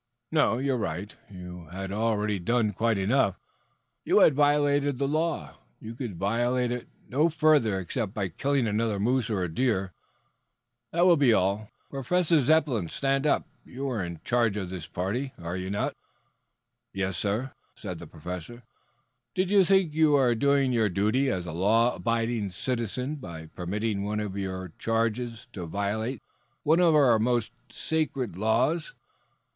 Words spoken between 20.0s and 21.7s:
are doing your duty as a